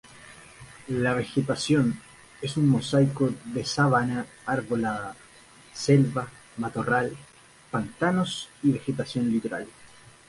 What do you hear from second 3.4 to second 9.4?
de sabana arbolada, selva, matorral, pantanos y vegetación